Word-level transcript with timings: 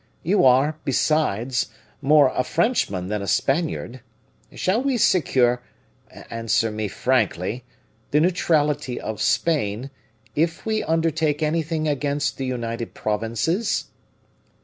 You 0.23 0.43
are, 0.45 0.79
besides, 0.83 1.67
more 2.01 2.29
a 2.35 2.43
Frenchman 2.43 3.07
than 3.09 3.21
a 3.21 3.27
Spaniard. 3.27 4.01
Shall 4.55 4.81
we 4.81 4.97
secure 4.97 5.61
answer 6.31 6.71
me 6.71 6.87
frankly 6.87 7.63
the 8.09 8.19
neutrality 8.19 8.99
of 8.99 9.21
Spain, 9.21 9.91
if 10.35 10.65
we 10.65 10.81
undertake 10.81 11.43
anything 11.43 11.87
against 11.87 12.37
the 12.39 12.47
United 12.47 12.95
Provinces?" 12.95 13.89